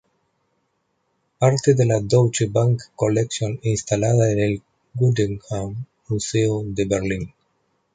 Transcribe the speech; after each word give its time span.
Parte 1.37 1.75
de 1.75 1.85
la 1.85 1.99
Deutsche 2.01 2.47
Bank 2.49 2.81
Collection 2.95 3.59
instalada 3.61 4.31
en 4.31 4.39
el 4.39 4.61
Guggenheim 4.95 5.85
Museum 6.07 6.73
de 6.73 6.85
Berlín. 6.85 7.33